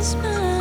[0.00, 0.59] is mine.